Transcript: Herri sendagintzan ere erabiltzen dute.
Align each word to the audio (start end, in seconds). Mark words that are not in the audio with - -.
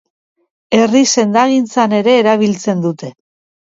Herri 0.77 1.03
sendagintzan 1.17 1.97
ere 2.01 2.19
erabiltzen 2.25 2.87
dute. 2.91 3.17